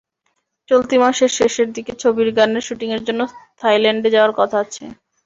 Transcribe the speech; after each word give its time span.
চলতি 0.69 0.95
মাসের 0.97 1.31
শেষের 1.37 1.67
দিকে 1.75 1.91
ছবির 2.01 2.29
গানের 2.37 2.65
শুটিংয়ের 2.67 3.03
জন্য 3.07 3.21
থাইল্যান্ডে 3.61 4.09
যাওয়ার 4.15 4.33
কথা 4.39 4.57
আছে। 4.63 4.83